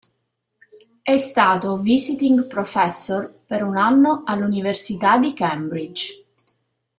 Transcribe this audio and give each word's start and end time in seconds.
È 1.03 1.15
stato 1.15 1.77
"visiting 1.77 2.47
professor" 2.47 3.31
per 3.45 3.61
un 3.63 3.77
anno 3.77 4.23
all'Università 4.25 5.19
di 5.19 5.31
Cambridge. 5.35 6.25